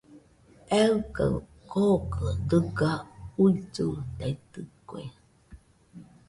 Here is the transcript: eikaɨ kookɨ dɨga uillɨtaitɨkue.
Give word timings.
eikaɨ 0.79 1.29
kookɨ 1.71 2.25
dɨga 2.49 2.91
uillɨtaitɨkue. 3.41 5.01